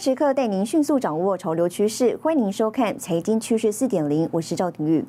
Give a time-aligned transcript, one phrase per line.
[0.00, 5.04] 时刻带您迅速掌握潮流趋势，欢迎收看《财经趋势四点零》，我是赵廷玉。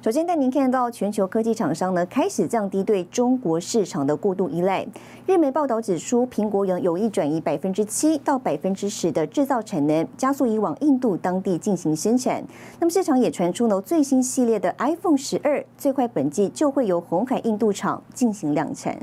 [0.00, 4.86] 首先带您看到全球科技厂商呢开始降低对中国市场的过度依赖。
[5.26, 12.40] 日媒报道指出，苹果有有意转移百分之七到百分之十的制造产能，加速以往印度当地进行生产。
[12.78, 18.96] 那么市场也传出呢最新系列的 iPhone 十二最快本季就会由红海印度厂进行量产。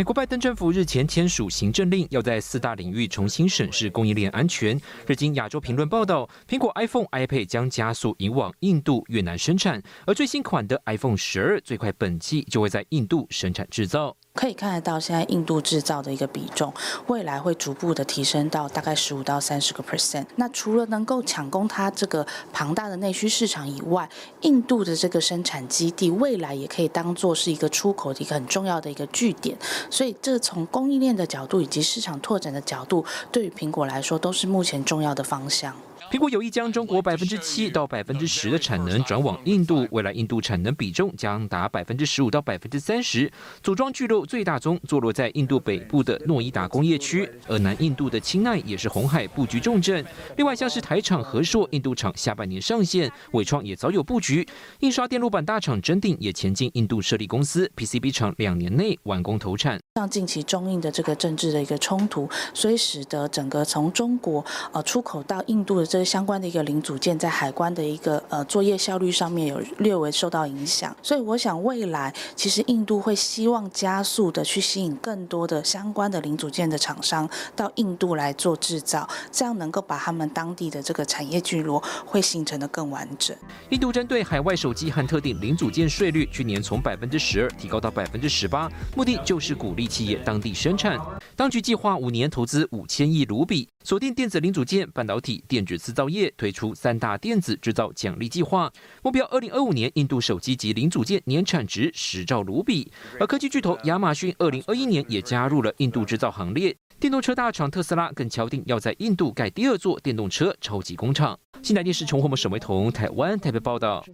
[0.00, 4.80] 美国拜登政府日前签署行政令，要在四大领域重新审视供应链安全。
[5.06, 14.16] 日经亚洲评论报道，苹果 iPhone、iPad 将加速引往印度、越南生产，而最新款的 iPhone 十二最快本季就会在印度生产制造。
[14.32, 16.72] 可以看得到，现在印度制造的一个比重，
[17.08, 20.24] 未来会逐步的提升到大概十五到三十个 percent。
[20.36, 24.08] 那除了能够抢攻它这个庞大的内需市场以外，
[24.42, 29.58] 印度的这个生产基地未来也可以当做是一个出口的一个很重要的一个据点。
[29.90, 35.74] 所以，这从供应链的角度以及市场拓展的角度，对于苹果来说都是目前重要的方向。
[36.10, 43.30] 苹果有意将中国百分之七到百分之十的产能转往印度，未来印度产能比重将达百分之十五到百分之三十。
[43.62, 50.04] 组装聚落最大宗坐落在印度北部的诺伊达工业区，而南印度的钦奈也是红海布局重镇。
[50.36, 54.44] 另外，像是台厂和硕印度厂下半年上线，伟创也早有布局。
[54.80, 59.78] 印刷电路板大厂真定也前进印度设立公司，PCB 厂两年内完工投产。
[59.94, 83.36] 像近期中印的这个政治的一个冲突，所以使得整个从中国呃出口到印度的这相关的一个零组件在海关的一个呃作业效率上面有略微受到影响，所以我想未来其实印度会希望加速的去吸引更多的相关的零组件的厂商到印度来做制造，这样能够把他们当地的这个产业聚落会形成的更完整。
[83.70, 90.98] 印度针对海外手机和特定零组件税率，去年从百分之十二提高到百分之十八，目的就是鼓励企业当地生产。
[91.36, 102.92] 当局计划五年投资五千亿卢比，锁定电子零组件、半导体、电子制造业，推出三大电子制造奖励计划，目标二零二五年印度手机及零组件年产值十兆卢比。
[103.18, 106.76] 而科技巨头亚马逊二零二一年也加入了印度制造行列。
[107.00, 111.36] 电动车大厂特斯拉更敲定要在印度盖第二座电动车超级工厂。
[111.62, 114.04] 新台电视陈宏们沈维彤台湾台北报道。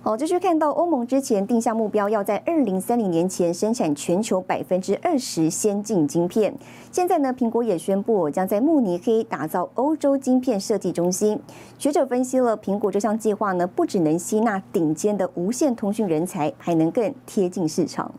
[0.00, 6.56] 好，继续看到欧盟之前定下目标，要在二零三零年前生产全球百分之二十先进晶片。
[6.92, 11.38] 现在呢，苹果也宣布将在慕尼黑打造欧洲晶片设计中心。
[11.78, 18.14] 学者分析了苹果这项计划呢，不只能吸纳顶尖的无线通讯人才，还能更贴近市场。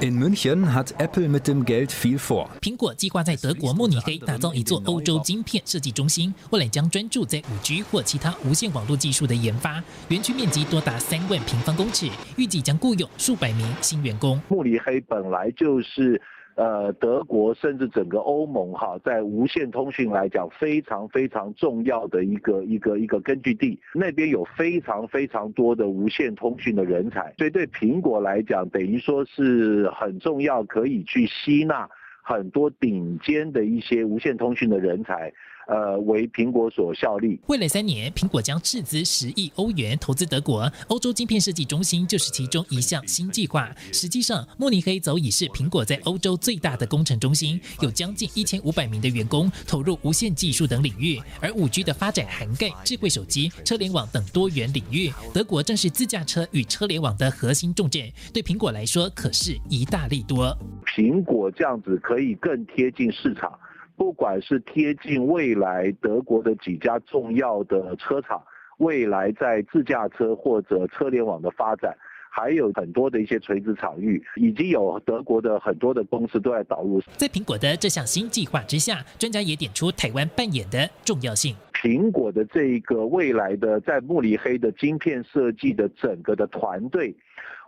[0.00, 2.48] In München hat Apple mit dem Geld viel vor。
[2.60, 9.82] 苹果计划在德国慕尼黑打造一座欧洲晶片设计中心，未来将专注在 5G 或其他无线网络技术的研发。
[10.08, 14.40] 园区面积多达三万平方公尺，预计将雇佣数百名新员工。
[14.48, 16.20] 慕尼黑本来就是。
[16.54, 31.88] 呃，德国甚至整个欧盟哈，在无线通讯来讲，非常非常重要的一个一个一个根据地，那边有非常非常多的无线通讯的人才，所以对苹果来讲，等于说是很重要，可以去吸纳
[32.22, 35.32] 很多顶尖的一些无线通讯的人才。
[35.72, 37.40] 呃，为苹果所效力。
[37.46, 43.74] 未来三年，苹果将斥资十亿欧元投资德国欧洲晶片设计中心，就是其中一项新计划。
[43.90, 51.18] 实际上，慕尼黑早已是苹果在欧洲最大的工程中心，有将近一千五百名的员工投入无线技术等领域。
[51.40, 55.10] 而五 G 的发展涵盖智慧手机、车联网等多元领域。
[55.32, 60.54] 德国正是自驾车与车联网的核心重镇，对苹果来说可是一大利多。
[60.84, 63.58] 苹果这样子可以更贴近市场。
[63.96, 68.42] 不管是贴近未来德国的几家重要的车厂，
[68.78, 71.96] 未来在自驾车或者车联网的发展，
[72.30, 77.00] 还有很多的一些垂直场域，已经有德国的很多的公司都在导入。
[77.16, 81.54] 在苹果的这项新计划之下，专家也点出台湾扮演的重要性。
[81.74, 87.14] 苹果的这一个未来的在慕尼黑的晶片设计的整个的团队，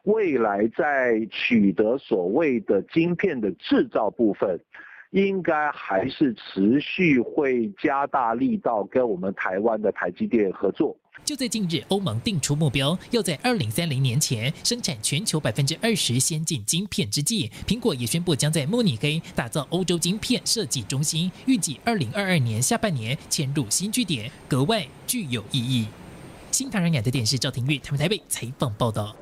[0.05, 4.59] 未来在取得所谓的晶片的制造部分。
[5.15, 10.95] 应该还是持续会加大力道跟我们台湾的台积电合作。
[11.25, 25.87] 就在近日，欧盟定出目标，要在二零三零年前生产全球百分之二十先进晶片之际，苹果也宣布将在慕尼黑打造欧洲晶片设计中心，预计二零二二年下半年迁入新据点，格外具有意义。
[26.51, 29.15] 新唐人亚的电视赵廷玉，台湾台北采访报道。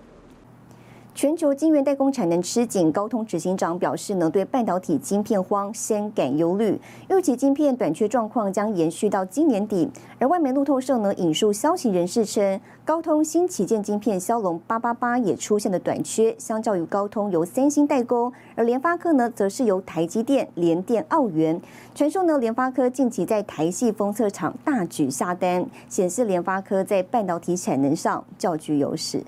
[1.14, 6.80] 全球晶圆代工产能吃紧，高通执行长表示呢，对半导体晶片荒深感忧虑，
[7.10, 9.90] 预期晶片短缺状况将延续到今年底。
[10.18, 21.60] 而外媒路透社呢引述消息人士称，高通新旗舰晶片骁龙八八八也出现了短缺，相较于高通由三星代工，而联发科呢则是由台积电、联电、澳元。
[21.94, 29.22] 传说呢，联发科近期在台系封测厂大举下单，显示联发科在半导体产能上较具优势。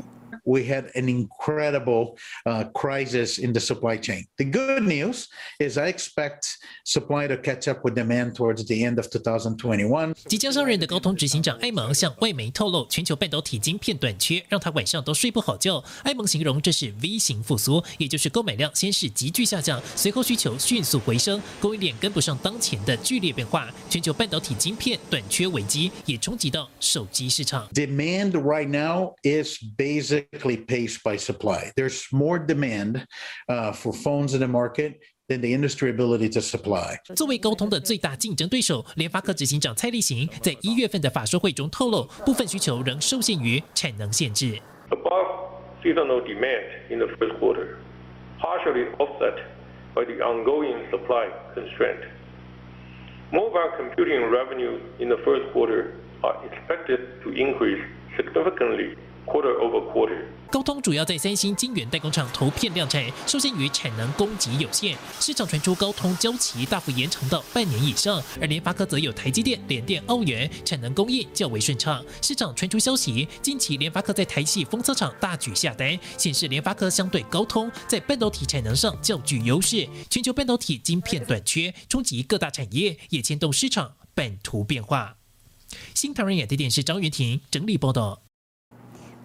[0.44, 4.24] We had an incredible uh, crisis in the supply chain.
[4.36, 5.26] The good news
[5.58, 6.46] is I expect
[6.84, 10.14] supply to catch up with demand towards the end of 2021.
[10.26, 15.82] 即将上任的高通执行长埃蒙向外媒透露，全球半导体晶片短缺让他晚上都睡不好觉。
[16.04, 23.72] 埃蒙形容这是 V 型复苏，也就是购买量先是急剧下降，随后需求迅速回升，供应链跟不上当前的剧烈变化。
[23.88, 27.68] 全球半导体晶片短缺危机也冲击到手机市场。
[27.72, 30.26] Demand right now is basic
[30.67, 31.71] paced by supply.
[31.75, 33.05] There's more demand
[33.47, 36.97] uh, for phones in the market than the industry ability to supply.
[37.15, 44.59] 作为高通的最大竞争对手，联发科执行长蔡立行在一月份的法说会中透露，部分需求仍受限于产能限制。
[44.89, 45.27] Above
[45.83, 47.77] seasonal demand in the first quarter,
[48.39, 49.37] partially offset
[49.93, 52.03] by the ongoing supply constraint.
[53.31, 55.93] Mobile computing revenues in the first quarter
[56.23, 57.79] are expected to increase
[58.17, 60.24] significantly quarter over quarter.
[60.50, 64.96] 高通主要在三星晶圆代工厂投片量产，受限于产能供给有限。
[65.18, 72.04] 市场传出高通交期大幅延长到半年以上，而联发科则有台积电、联电、澳元产能供应较为顺畅。
[72.22, 79.88] 市场传出消息，近期联发科在台系封测厂大举下单，显示联发科相对高通在半导体产能上较具优势。
[80.08, 85.16] 全球半导体晶片短缺冲击各大产业，也牵动市场版图变化。
[85.94, 88.23] 新唐人亚太电视张云婷整理报道。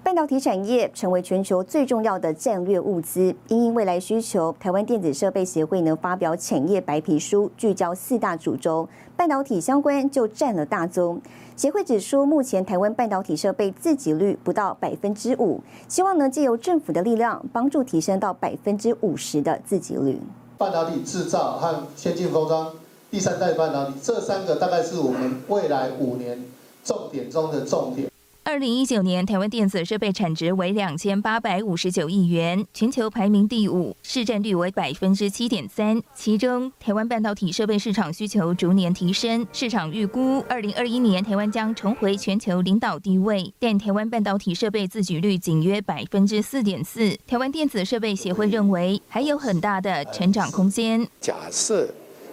[0.09, 3.31] 半导体产业成为全球最重要的战略物资。
[3.47, 11.21] 因应未来需求，台湾电子设备协会呢发表产业白皮书，聚焦四大主轴，半导体相关就占了大宗。
[11.55, 20.19] 协会指出，目前台湾半导体设备自给率不到百分之五，希望呢借由政府的力量，帮助提升到百分之五十的自给率。
[20.57, 22.73] 半导体制造和先进封装、
[23.11, 26.43] 第三代半导体这三个，大概是我们未来五年
[26.83, 28.09] 重点中的重点。
[28.43, 36.01] 二零一九年，台湾电子设备产值为两千八百五十九亿元，全球排名第五，市占率为百分之七点三。
[36.15, 43.53] 其中，台湾半导体设备市场需求逐年提升，市场预估二零二一年台湾将重回全球领导地位。
[43.59, 51.07] 但台湾半导体设备自给率仅约百分之四点四，台湾电子设备协会认为还有很大的成长空间。
[51.21, 51.87] 假设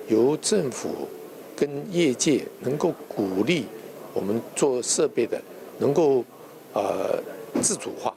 [0.08, 1.08] 由政府
[1.54, 3.66] 跟业界能够鼓励
[4.14, 5.38] 我们做设备的。
[5.78, 6.24] 能够
[6.72, 7.18] 呃
[7.62, 8.12] 自主化，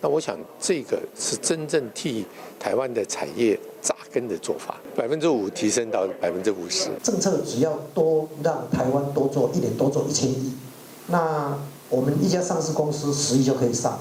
[0.00, 2.24] 那我想这个是真正替
[2.58, 6.90] 台湾的产业扎根的做法，百分之五提升到百分之五十。
[7.02, 10.52] 政策只要多让台湾多做一点，多做一千亿，
[11.08, 11.56] 那
[11.88, 13.98] 我们一家上市公司十亿就可以上，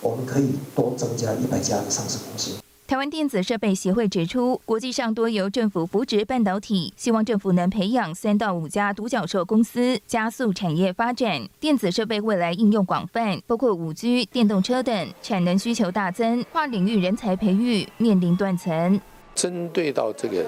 [0.00, 2.52] 我们可以多增加一百家的上市公司。
[2.92, 11.48] 台湾电子设备协会指出，国际上多由政府扶植半导体，希望政府能培养三到五家独角兽公司，加速产业发展。
[11.58, 19.00] 电子设备未来应用广泛，包括五 G、电动车等，产能需求大增，跨领域人才培育面临断层。
[19.34, 20.44] 针对到这个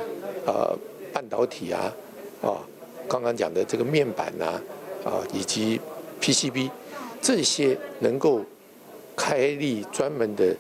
[0.47, 0.79] 呃
[1.15, 1.91] 半导体啊
[2.43, 2.61] 啊，
[3.09, 4.61] 刚刚讲的这个面板呐
[5.03, 5.81] 啊，以及
[6.21, 6.69] PCB
[7.23, 8.45] 这些能够
[9.17, 10.55] 开立专门的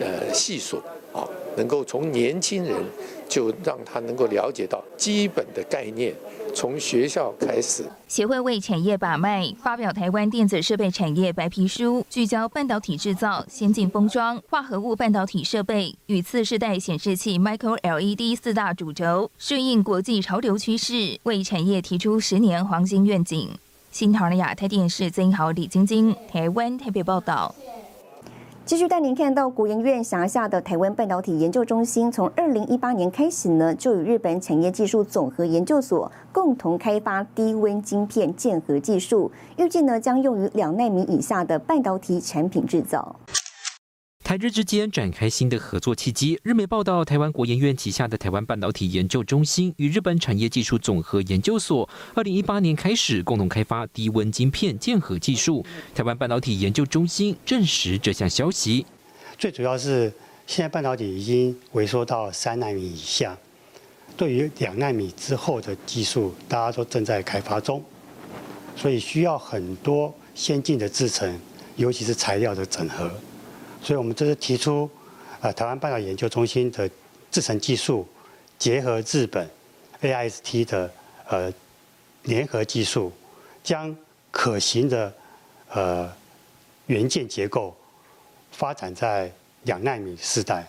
[0.00, 0.82] 呃系所。
[1.56, 2.74] 能够从年轻人
[3.28, 6.14] 就让他能够了解到基本的概念，
[6.54, 7.84] 从学校开始。
[8.08, 23.50] 协会为产业把脉，发表台湾电子设备产业白皮书，聚焦半导体制造、先进封装、化合物半导体设备与次世代显示器 （Micro LED） 四大主轴，顺应国际潮流趋势，为产业提出十年黄金愿景。
[23.90, 27.54] 新唐的亚太电视曾豪、李晶晶，台湾台北报道。
[28.66, 43.14] 继续带您看到国研院辖下的台湾半导体研究中心，从二零一八年开始呢，就与日本产业技术总和研究所共同开发低温晶片建合技术，预计呢将用于两纳米以下的半导体产品制造。
[44.24, 46.40] 台日之间展开新的合作契机。
[46.42, 55.62] 日媒报道，台湾国研院旗下的台湾半导体研究中心与日本产业技术总和研究所，二零一八年开始共同开发低温晶片键合技术。
[55.94, 58.86] 台湾半导体研究中心证实这项消息。
[59.36, 60.10] 最主要是
[60.46, 63.36] 现在半导体已经萎缩到三纳米以下，
[64.16, 67.84] 对于两纳米之后的技术，大家都正在开发中，
[68.74, 71.38] 所以需要很多先进的制程，
[71.76, 73.10] 尤其是材料的整合。
[73.84, 74.90] 所以我们这次提出，
[75.42, 76.88] 呃，台湾半导研究中心的
[77.30, 78.08] 制程技术
[78.58, 79.46] 结合日本
[80.00, 80.90] AIST 的
[81.28, 81.52] 呃
[82.22, 83.12] 联合技术，
[83.62, 83.94] 将
[84.30, 85.12] 可行的
[85.68, 86.10] 呃
[86.86, 87.76] 元件结构
[88.52, 89.30] 发展在
[89.64, 90.66] 两纳米时代。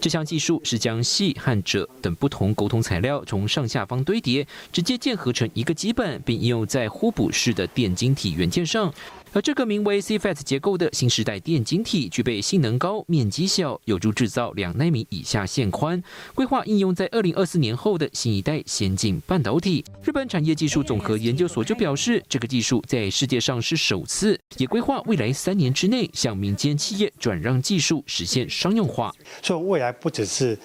[0.00, 8.90] 这项技术是将细和锗等不同沟通材料从上下方堆叠，直接建合成一个基本，并应用在互补式的电晶体元件上。
[9.32, 16.02] 而这个名为 CFET 结构的新时代电晶体，具备性能高、面积小，有助制造两纳米以下线宽，
[16.34, 19.84] 规划应用在二零二四年后的新一代先进半导体。
[20.02, 29.14] 日本产业技术总和研究所就表示，这个技术在世界上是首次，也规划未来三年之内向民间企业转让技术，实现商用化。
[29.42, 30.58] 所以未来不只是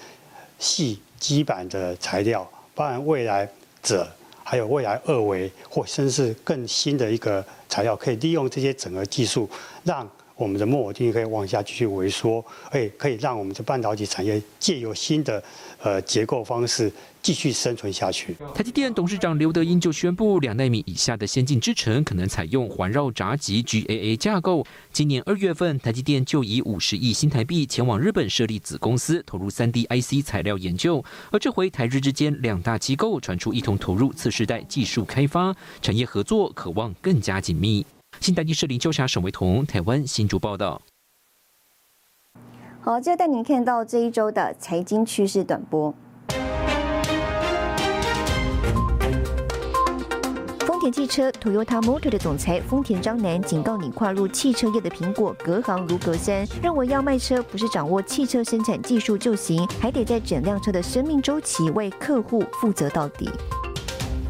[0.58, 3.48] 细基板的材料，包含未来
[3.82, 4.10] 者。
[4.44, 9.48] 还有未来二维或甚至更新的一个材料，可以利用这些整合技术，
[9.82, 15.42] 让我们的墨定可以往下继续萎缩，哎，可以让我们的半导体产业借由新的
[15.82, 16.92] 呃结构方式。
[17.22, 18.36] 继续生存下去。
[18.54, 24.66] 台积电董事长刘德英就宣布，两纳米以下的先进制程可能采用环绕闸极 GAA 架构。
[24.92, 31.02] 今年二月份，台积电就以五十亿新台币前往日本设立子公司，投入三 D IC 材料研究。
[31.30, 37.86] 而这回台日之间两大机构传出一同投入次世代技术开发，产业合作渴望更加紧密。
[38.20, 40.80] 新台积社林纠察沈维彤，台湾新竹报道。
[42.80, 45.94] 好，接着带您看到这一周的财经趋势短波。
[50.60, 63.30] 丰田汽车 Toyota Motor 的总裁丰田章男警告你，跨入汽车业的苹果隔行如隔山，认为要卖车不是掌握汽车生产技术就行，还得在整辆车的生命周期为客户负责到底。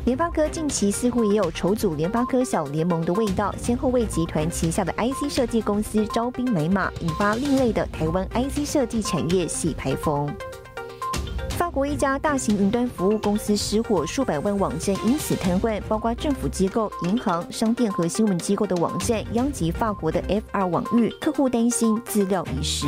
[0.05, 10.31] 联发科近期似乎也有筹组联发科小联盟的味道，先后为集团旗下的 IC 设计公司招兵买马，引发另类的台湾 IC 设计产业洗牌风。
[11.57, 22.87] 法国一家大型云端服务公司失火，数百万网站因此瘫痪，包括政府机构、银行、商店和新闻机构的网站，殃及法国的 F2 网域，客户担心资料遗失。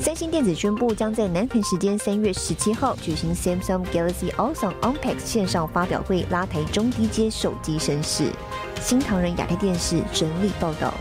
[0.00, 8.32] 三星电子宣布将在南韩时间三月十七号举行 Samsung Galaxy a l s o n Unpack 线上发表会，拉抬中低阶手机声势。
[8.80, 10.94] 新唐人亚太电视整理报道。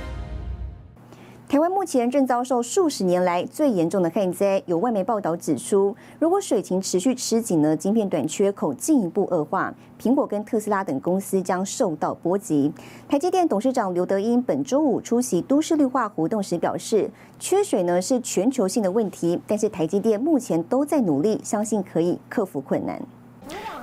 [1.50, 12.72] 台湾目前正遭受数十年来最严重的旱灾，有外媒报道指出，如果水情持续吃紧呢，晶片短缺口进一步恶化，苹果跟特斯拉等公司将受到波及。
[13.08, 23.02] 台积电董事长刘德英本周五出席都市绿化活动时表示，缺水呢是全球性的问题，但是台积电目前都在努力，相信可以克服困难。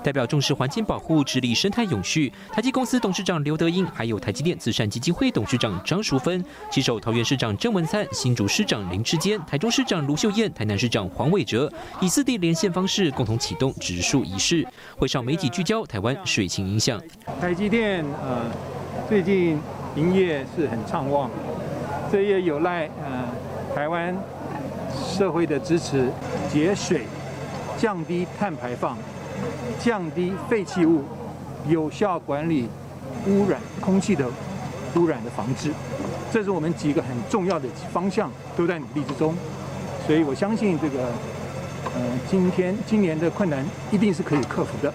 [0.02, 14.66] 代表重视环境保护、致力生态永续，台积公司董事长刘德英，还有台积电慈善基金会董事长张淑芬，携手桃园市长郑文灿、新竹市长林志坚、台中市长卢秀燕、台南市长黄伟哲，以四地连线方式共同启动植树仪式。
[14.96, 17.00] 会上媒体聚焦台湾水情影响。
[17.40, 18.50] 台积电呃
[19.08, 19.58] 最近
[19.96, 21.30] 营业是很畅旺，
[22.12, 23.24] 这也有赖呃
[23.74, 24.16] 台湾
[24.94, 26.10] 社会的支持，
[26.52, 27.06] 节水、
[27.76, 28.96] 降低碳排放。
[29.78, 31.02] 降低废弃物，
[31.68, 32.68] 有效管理
[33.26, 34.26] 污染空气的
[34.94, 35.72] 污染的防治，
[36.32, 39.34] 这是我们几个很重要的方向，都在努力之中。
[40.06, 41.04] 所以我相信这个，
[41.94, 44.92] 呃，今天今年的困难一定是可以克服的。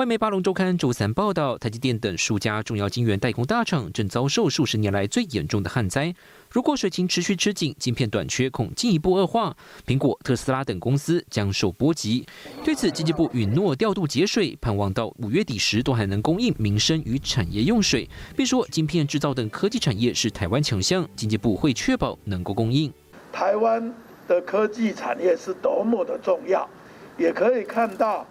[0.00, 6.14] 外媒《巴龙周刊》周三报道，台积电等数家重要晶圆代工大厂正遭受数十年来最严重的旱灾。
[6.50, 9.54] 如果水情持续吃紧，晶片短缺恐进一步恶化，
[9.86, 12.24] 苹果、特斯拉等公司将受波及。
[12.64, 22.90] 对此，经济部允诺调度节水，盼望到五月底时都还能供应民生与产业用水，并说晶片制造等科技产业是台湾强项，经济部会确保能够供应。
[23.30, 23.94] 台湾
[24.26, 26.66] 的科技产业是多么的重要，
[27.18, 28.26] 也可以看到。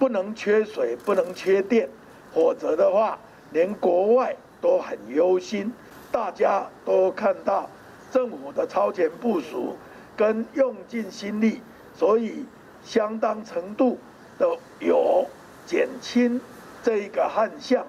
[0.00, 1.86] 不能缺水，不能缺电，
[2.32, 3.18] 否则的话，
[3.52, 5.70] 连国外都很忧心。
[6.10, 7.68] 大家都看到
[8.10, 9.76] 政府的超前部署
[10.16, 11.60] 跟用尽心力，
[11.94, 12.46] 所以
[12.82, 13.98] 相当程度
[14.38, 14.48] 的
[14.80, 15.28] 有
[15.66, 16.40] 减轻
[16.82, 17.86] 这一个旱象。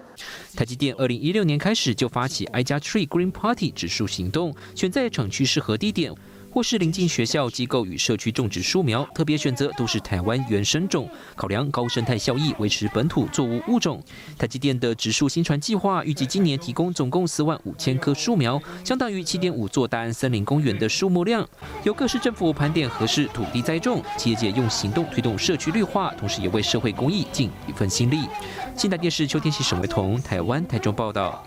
[0.54, 6.14] 台积电二零一六年开始就发起 “I 加 Tree Green Party” 植树行动，选在厂区适合地点。
[6.52, 14.04] 或是临近学校、机构与社区种植树苗，特别选择都是台湾原生种，考量高生态效益，维持本土作物物种。
[14.38, 21.48] 台积电的植树新传计划预计今年提供总共四万五千棵树苗，相当于七点五座大安森林公园的树木量。
[21.84, 28.28] 由各市政府盘点合适土地栽种，企业界用行动推动社区绿化，同时也为社会公益尽一份心力。
[28.76, 31.44] 新台电视邱天喜沈维彤台湾台中报道。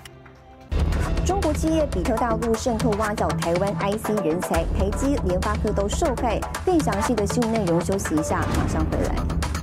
[1.25, 1.55] 中国。
[1.55, 6.41] 企业比特大陆渗透挖角台湾 IC 人才，台积、联发科都受害。
[6.67, 9.54] 更详细的新闻内容，休息一下，马上回来。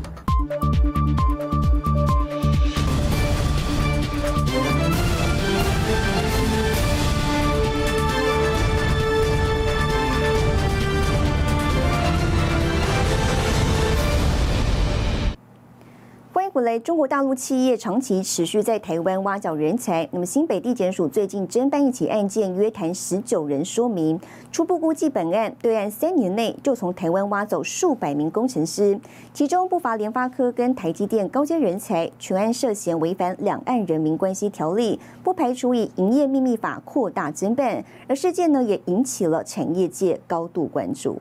[16.54, 16.78] 欢迎回来。
[16.80, 20.08] 中国大陆企业长期持续在台湾挖角人才。
[20.12, 24.20] 那么新北地检署最近侦办一起案件，约谈十九人，说明
[24.52, 29.00] 初步估计本案对岸三年内就从台湾挖走数百名工程师，
[29.34, 32.12] 其中不乏联发科跟台积电高阶人才。
[32.20, 37.84] 全案涉嫌违反两岸人民关系条例，不排除以营业秘密法扩大侦办。
[38.10, 41.18] 而事件呢，也引起了产业界高度关注。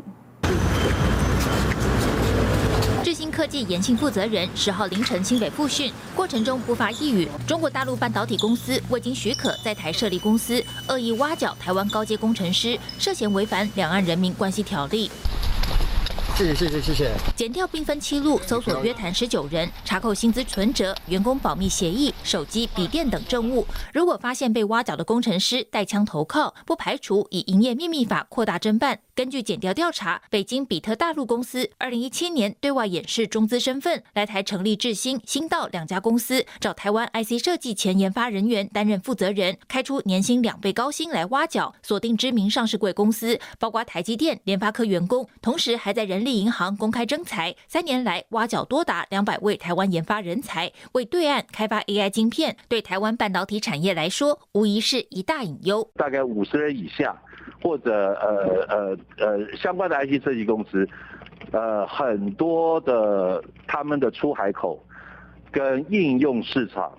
[3.30, 15.10] 科技延庆负责人十号凌晨新北复讯过程中不乏一语，中国大陆半导体公司未经许可在台设立公司，恶意挖角台湾高阶工程师，涉嫌违反两岸人民关系条例。
[16.36, 17.10] 谢谢谢谢谢谢。
[17.36, 23.66] 检调并分七路搜索约谈十九人，查扣薪资存折、员工保密协议、手机、笔电等证物。
[23.92, 29.00] 如果发现被挖角的工程师带枪投靠，不排除以营业秘密法扩大侦办。
[29.20, 55.86] 根据检调调查，北京比特大陆公司二零一七年对外掩饰中资身份，来台成立智新、新道两家公司，找台湾 IC 设计前研发人员担任负责人，开出年薪两倍高薪来挖角，锁定知名上市贵公司，包括台积电、联发科员工，同时还在人力银行公开征才，三年来挖角多达两百位台湾研发人才，为对岸开发 AI 晶片，对台湾半导体产业来说，无疑是一大隐忧。
[55.96, 57.14] 大概五十人以下，
[57.62, 60.88] 或者呃呃呃相关的 IC 设计公司，
[61.52, 64.82] 呃很多的他们的出海口
[65.50, 66.90] 跟应用市场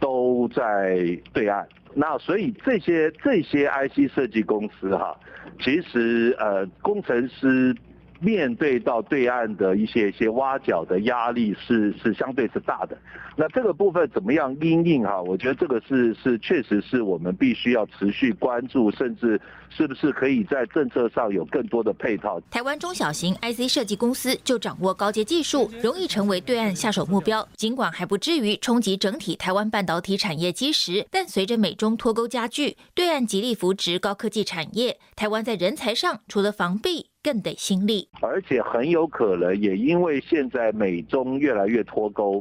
[0.00, 0.96] 都在
[1.32, 1.66] 对岸。
[1.94, 5.18] 那所以这些这些 IC 设计公司哈，
[5.60, 7.74] 其实呃工程师
[8.20, 12.96] 面对到对岸的一些一些挖角的压力是是相对是大的。
[13.38, 15.20] 那这个部分怎么样因应哈？
[15.20, 22.40] 我觉得这个是是确实是我们必须要持续关注，甚至是不是可以在政策上有更多的配套。
[22.50, 27.46] 台湾中小型 IC 设计公司就掌握高阶技术，容易成为对岸下手目标。
[27.56, 38.08] 尽管还不至于冲击整体台湾半导体产业基石，但随着美中脱钩加剧，对岸极力扶植高科技产业，台湾在人才上除了防备，更得心力。
[38.22, 42.40] 而且很有可能也因为现在美中越来越脱钩。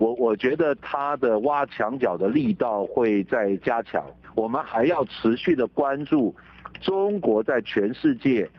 [0.00, 6.34] 我我觉得它的挖墙脚的力道会在加强，我们还要持续的关注
[6.80, 8.50] 中国在全世界，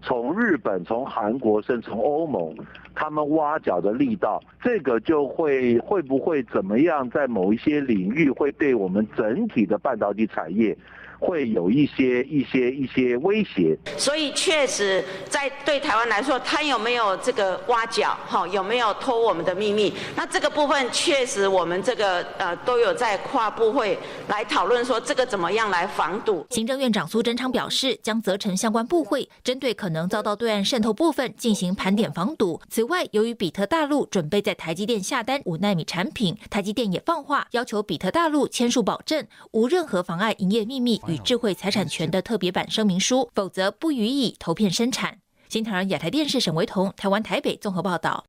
[0.00, 2.54] 从日本、从韩国甚至从欧盟，
[2.94, 10.74] 他们挖角的力道，这个就会会不会怎么样，在某一些领域会对我们整体的半导体产业。
[11.18, 19.92] 会有一些一些一些威胁，所以确实在对台湾来说，他有没有这个挖角，哈，有没有偷我们的秘密？
[20.14, 23.98] 那这个部分确实我们这个呃都有在跨部会
[24.28, 26.46] 来讨论说这个怎么样来防堵。
[26.50, 32.60] 行政院长苏贞昌表示，将责成相关部会针对可能遭到对岸渗透部分进行盘点防堵。
[32.68, 41.00] 此外，由于比特大陆准备在台积电下单五纳米产品，台积电也放话要求比特大陆签署保证，无任何妨碍营业秘密。
[41.08, 45.18] 与智慧财产权的特别版声明书，否则不予以投片生产。
[45.48, 48.24] 新唐人亚台电视沈维彤，台湾台北综合报道。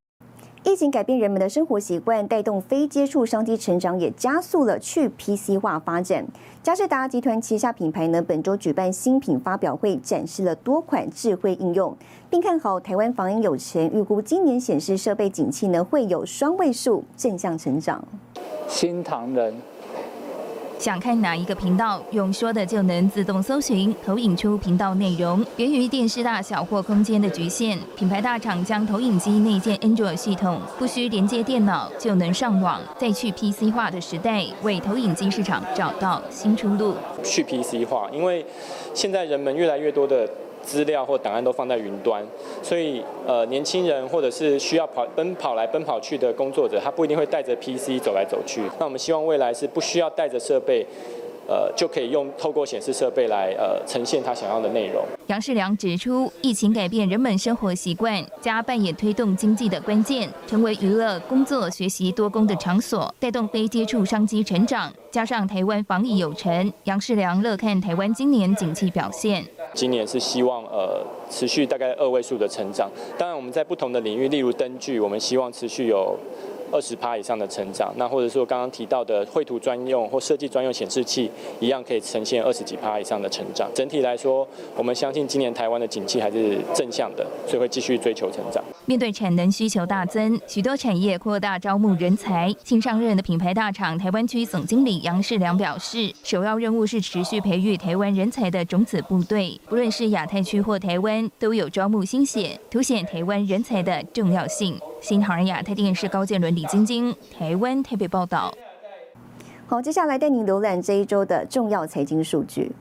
[0.64, 6.28] 疫情改变人们的生活习惯，带动非接触商机成长，也加速了去 PC 化发展。
[6.62, 11.98] 嘉士达集团旗下品牌呢，本周举办新品发表会，展示了多款智慧应用，
[12.30, 18.06] 并看好台湾防疫有钱，预估今年显示设备景气呢会有双位数正向成长。
[18.68, 19.56] 新唐人。
[20.80, 25.44] 想看哪一个频道，用说的就能自动搜寻，投影出频道内容。
[25.58, 32.80] 源于电视大小或空间的局限，品牌大厂将投影机内建 Android 系统，不需连接电脑就能上网。
[32.98, 36.96] 在去 PC 化的时代，为投影机市场找到新出路。
[37.24, 38.46] 去 PC 化，因为
[38.94, 40.30] 现在人们越来越多的。
[40.68, 42.22] 资料或档案都放在云端，
[42.62, 48.62] 所以呃，年轻人或者是需要跑奔跑来奔跑去的工作者，他不一定会带着 PC 走来走去。
[48.78, 50.86] 那我们希望未来是不需要带着设备。
[51.48, 55.04] 呃，就可以用透过显示设备来呃呈现他想要的内容。
[55.28, 64.92] 杨世良指出，疫情改变人们生活习惯，加扮演推动经济的关键，成为娱乐、工作、学习多功的场所，带动非接触商机成长。
[65.10, 69.46] 加上台湾防疫有成，杨世良乐看台湾今年景气表现。
[69.74, 72.90] 今年是希望呃持续大概二位数的成长。
[73.18, 76.18] 当然，我们在不同的领域，例如灯具，我们希望持续有。
[76.72, 77.94] 二十趴以上的成长。
[77.98, 83.70] 那或者说刚刚提到的绘图专用或设计专用显示器，一样可以呈现二十几趴以上的成长。
[83.74, 88.64] 整体来说，我们相信今年台湾的景气还是正向的，所以会继续追求成长。
[88.86, 92.54] 面对产能需求大增，许多产业扩大招募人才。
[92.64, 104.80] 新上任的品牌大厂台湾区总经理杨世良表示，首要任务是持续培育台湾人才的种子部队，不论是亚太区或台湾，都有招募新血，凸显台湾人才的重要性。
[105.00, 108.54] 新唐人亚太电视高建伦、李晶晶，台湾台北报道。
[109.68, 112.72] 好，接下来带您浏览这一周的重要财经数据。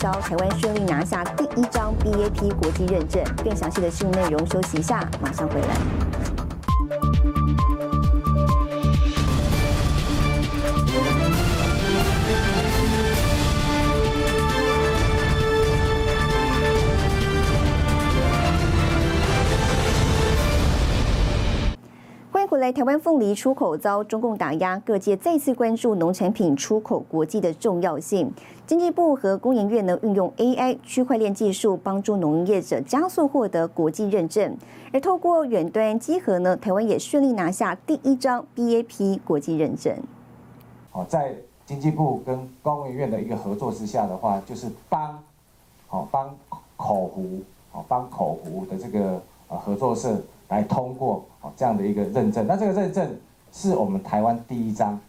[0.00, 3.22] 销，台湾顺利拿下第一张 BAP 国际认证。
[3.44, 6.09] 更详细的新闻内容，休息一下，马上回来。
[22.56, 28.32] 来，台湾凤梨出口遭中共打压，各界再次关注农产品出口国际的重要性。
[28.66, 34.56] 经济部和工研院呢，运用 AI 区块链技术，帮助农业者加速获得国际认证。
[34.92, 39.94] 而透过远端稽核呢，台湾也顺利拿下第一张 BAP 国际认证。
[40.90, 45.22] 好，在经济部跟工研院的一个合作之下的话，就是帮
[45.86, 46.36] 好帮
[46.76, 50.20] 口湖好帮口湖的这个合作社。
[50.50, 53.18] 来通过哦这样的一个认证，那这个认证
[53.50, 55.00] 是我们台湾第一张，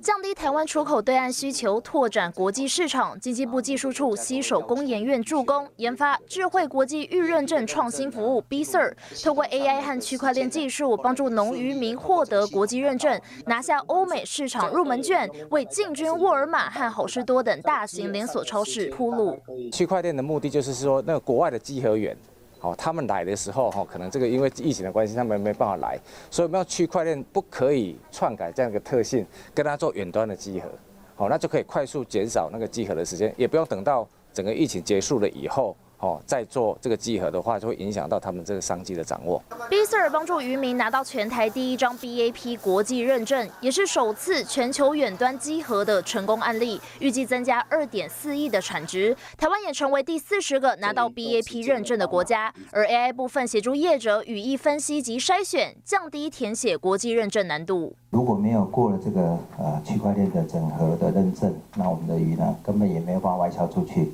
[0.00, 3.18] 降低台湾出口对岸需求，拓展国际市场。
[3.18, 19.36] 经济部技术处携手工研院助攻研发智慧国际预认证创新服务 B Sir，透过 AI 和区块链技术，帮助农渔民获得国际认证，拿下欧美市场入门券，为进军沃尔玛和好事多等大型连锁超市铺路。
[19.72, 22.16] 区块链的目的就是说，那个国外的集合员。
[22.58, 25.98] 好，他们来的时候哈，可能这个因为疫情的关系，他们没办法来，
[26.30, 30.68] 所以我们要区块链不可以篡改这样一个特性，跟他做远端的集合，
[31.14, 35.76] 好，那就可以快速减少那个集合的时间，也不用等到整个疫情结束了以后。
[35.98, 39.42] 哦，再做这个集合的话，就会影响到他们这个商机的掌握。
[39.68, 49.16] B Sir 帮助渔民拿到全台第一张 BAP 国际认证，也是首次全球远端集合的成功案例，预计增加二点四亿的产值。
[49.36, 52.54] 台湾也成为第四十个拿到 BAP 认证的国家。
[52.70, 57.96] 而 AI 部分协助业者语义分析及筛选，降低填写国际认证难度。
[58.10, 64.12] 如果没有过了这个呃区块链的整合的认证，那我们的鱼呢，根本也没有办法外销出去。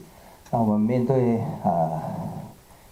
[0.54, 2.00] 那我们面对呃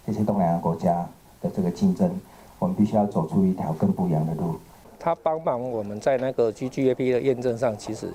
[0.04, 1.08] 这些东南亚国家
[1.40, 2.10] 的这个竞争，
[2.58, 4.56] 我们必须要走出一条更不一样的路。
[4.98, 8.12] 他帮忙我们在那个 GGAP 的验证上，其实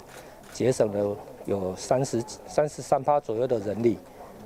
[0.51, 3.97] 节省了有三十三十三趴左右的人力，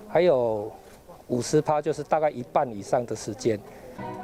[0.08, 0.72] 还有
[1.30, 3.60] 五十趴，就是大概一半以上的时间。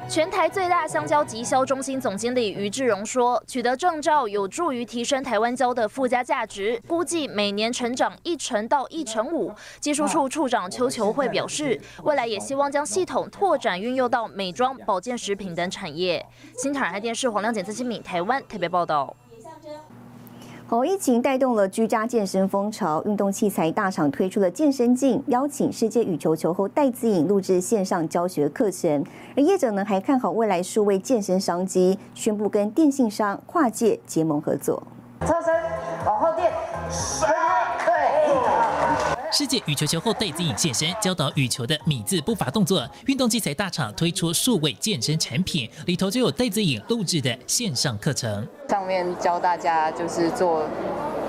[0.10, 16.26] 全台最大香蕉集销中心总经理于志荣说：“取得证照有助于提升台湾蕉的附加价值，估计每年成长一成到一成五。”技术处处长邱球会表示，未来也希望将系统拓展运用到美妆、保健食品等产业。
[16.58, 19.14] 新台海电视黄亮检测新敏台湾特别报道。
[20.70, 29.02] 好，疫情带动了居家健身风潮，运动器材大厂推出了健身镜，邀请世界羽球球后戴资颖录制线上教学课程。
[29.38, 34.84] 而业者呢，还看好未来数位健身商机，宣布跟电信商跨界结盟合作。
[35.22, 35.54] 侧身
[36.06, 36.52] 往后垫，
[39.30, 42.88] 世界羽球球后戴资颖现身，教导羽球的米字步伐动作。
[43.08, 48.48] 运动器材大厂推出数位健身产品，里头就有戴子颖录制的线上课程。
[48.70, 50.68] 上面教大家就是做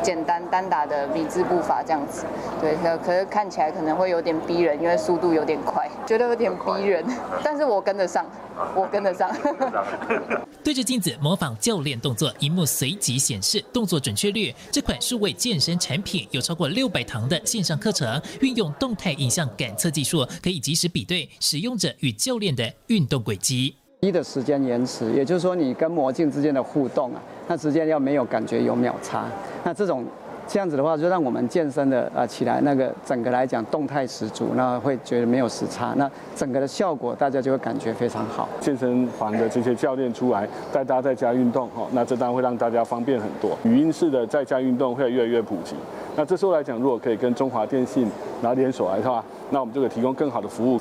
[0.03, 2.25] 简单单打的米字步伐这样子，
[2.61, 7.05] 对，可可是看起来可能会有点逼人，因为速度有点快，觉得有点逼人，
[7.43, 8.27] 但是我跟得上，
[8.75, 9.31] 我跟得上。
[10.63, 14.55] 对着镜子模仿教练动作，荧幕随即显示动作准确率。
[14.71, 23.75] 这款数位健身产品有超过六百堂的线上课程，运用动态影像感测技术，可以及时比对使用者与教练的运动轨迹。
[24.01, 29.25] 一的时间延迟，也就是说你跟魔镜之间的互动啊，那之间要没有感觉有秒差，
[29.65, 30.05] 那这种
[30.47, 38.49] 这样子的话，就让我们健身的啊起来那个整个来讲动态十足，那会觉得没有时差，那整个的效果大家就会感觉非常好。
[38.61, 43.57] 健身房的这些教练出来带大家在家运动哈，那这当然会让大家方便很多。
[43.65, 45.75] 语音式的在家运动会越来越普及，
[46.17, 48.11] 那这时候来讲，如果可以跟中华电信
[48.43, 50.79] 然后联手来的话，那我们就可以提供更好的服务。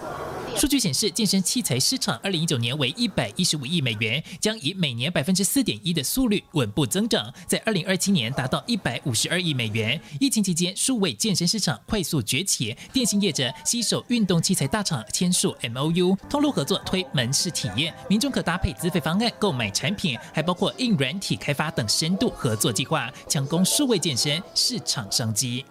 [0.58, 10.02] 数据显示，健身器材市场二零一九年为一百一十五亿美元，将以每年百分之四点一的速率稳步增长，在二零二七年达到一百五十二亿美元。
[10.20, 25.64] 疫情期间，数位健身市场快速崛起，电信业者携手运动器材大厂签署 M O U，通路合作推门市体验，民众可搭配资费方案购买产品，还包括硬软体开发等深度合作计划，强攻数位健身市场商机。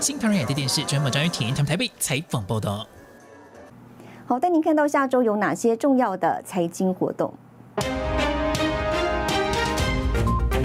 [0.00, 2.86] 新唐人亚电视专门张玉婷他们台北采访报道。
[4.30, 7.34] 好，带您看到下周有哪些重要的财经活动。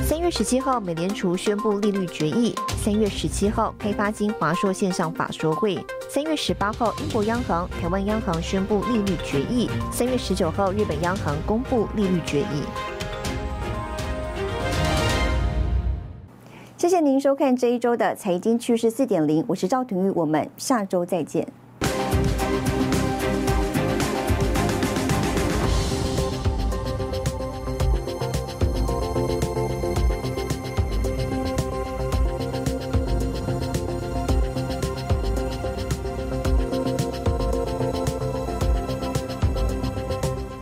[0.03, 12.61] 三月十七号，美联储宣布利率决议；三月十七号，开发金华硕线上法说会；三月十八号，英国央行、台湾央行宣布利率决议；三月十九号，日本央行公布利率决议。
[16.77, 21.47] 谢谢您收看这一周的财经趋势四点零，我是赵廷玉，我们下周再见。